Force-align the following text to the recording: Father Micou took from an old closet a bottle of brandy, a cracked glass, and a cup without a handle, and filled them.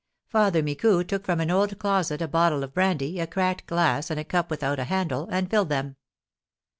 Father 0.29 0.63
Micou 0.63 1.03
took 1.03 1.25
from 1.25 1.39
an 1.39 1.51
old 1.51 1.77
closet 1.77 2.23
a 2.23 2.27
bottle 2.27 2.63
of 2.63 2.73
brandy, 2.73 3.19
a 3.19 3.27
cracked 3.27 3.67
glass, 3.67 4.09
and 4.09 4.19
a 4.19 4.23
cup 4.25 4.49
without 4.49 4.79
a 4.79 4.85
handle, 4.85 5.27
and 5.29 5.47
filled 5.47 5.69
them. 5.69 5.95